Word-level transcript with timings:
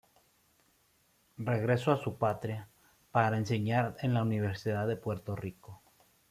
Regreso 1.37 1.91
a 1.91 1.97
su 2.01 2.17
patria, 2.17 2.67
para 3.11 3.37
enseñar 3.37 3.95
en 4.01 4.15
la 4.15 4.23
Universidad 4.23 4.87
de 4.87 4.95
Puerto 4.95 5.35
Rico. 5.35 5.83